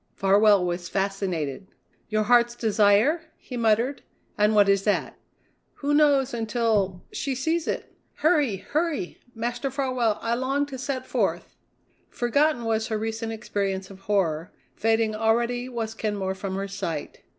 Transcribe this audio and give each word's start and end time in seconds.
Farwell 0.15 0.65
was 0.65 0.89
fascinated. 0.89 1.67
"Your 2.09 2.23
Heart's 2.23 2.55
Desire?" 2.55 3.21
he 3.37 3.55
muttered; 3.55 4.01
"and 4.35 4.55
what 4.55 4.67
is 4.67 4.83
that?" 4.83 5.15
"Who 5.75 5.93
knows 5.93 6.33
until 6.33 7.03
she 7.11 7.35
sees 7.35 7.67
it? 7.67 7.93
Hurry! 8.15 8.55
hurry! 8.57 9.19
Master 9.35 9.69
Farwell, 9.69 10.17
I 10.23 10.33
long 10.33 10.65
to 10.65 10.79
set 10.79 11.05
forth." 11.05 11.55
Forgotten 12.09 12.65
was 12.65 12.87
her 12.87 12.97
recent 12.97 13.31
experience 13.31 13.91
of 13.91 13.99
horror; 13.99 14.51
fading 14.75 15.13
already 15.13 15.69
was 15.69 15.93
Kenmore 15.93 16.33
from 16.33 16.55
her 16.55 16.67
sight. 16.67 17.21